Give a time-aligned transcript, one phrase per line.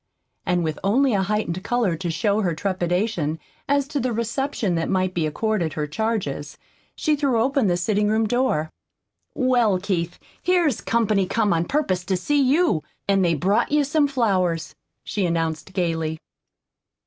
[0.47, 3.37] And with only a heightened color to show her trepidation
[3.69, 6.57] as to the reception that might be accorded her charges,
[6.95, 8.71] she threw open the sitting room door.
[9.35, 12.81] "Well, Keith, here's company come on purpose to see you.
[13.07, 16.17] An' they've brought you some flowers," she announced gayly.